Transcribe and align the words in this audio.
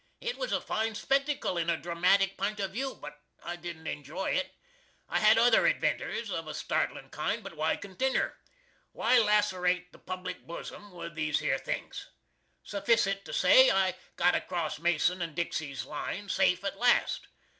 It 0.19 0.35
was 0.39 0.51
a 0.51 0.59
fine 0.59 0.95
spectycal 0.95 1.61
in 1.61 1.69
a 1.69 1.77
dramatic 1.77 2.35
pint 2.35 2.59
of 2.59 2.71
view, 2.71 2.95
but 2.95 3.19
I 3.43 3.55
didn't 3.55 3.85
enjoy 3.85 4.31
it. 4.31 4.51
I 5.07 5.19
had 5.19 5.37
other 5.37 5.67
adventers 5.71 6.31
of 6.31 6.47
a 6.47 6.55
startlin 6.55 7.11
kind, 7.11 7.43
but 7.43 7.55
why 7.55 7.77
continner? 7.77 8.33
Why 8.93 9.19
lasserate 9.19 9.91
the 9.91 9.99
Public 9.99 10.47
Boozum 10.47 10.89
with 10.89 11.13
these 11.13 11.37
here 11.37 11.59
things? 11.59 12.07
Suffysit 12.65 13.25
to 13.25 13.31
say 13.31 13.69
I 13.69 13.93
got 14.15 14.33
across 14.33 14.79
Mason 14.79 15.19
& 15.33 15.35
Dixie's 15.35 15.85
line 15.85 16.29
safe 16.29 16.63
at 16.63 16.79
last. 16.79 17.27